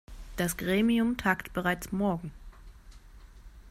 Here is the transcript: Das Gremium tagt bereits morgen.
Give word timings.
Das 0.35 0.57
Gremium 0.57 1.15
tagt 1.17 1.53
bereits 1.53 1.91
morgen. 1.91 2.31